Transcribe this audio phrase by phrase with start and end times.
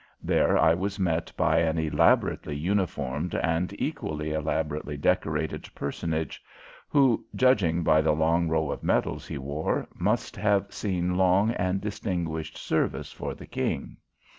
[0.23, 6.41] There I was met by an elaborately uniformed and equally elaborately decorated personage,
[6.89, 11.79] who, judging by the long row of medals he wore, must have seen long and
[11.81, 13.97] distinguished service for the King.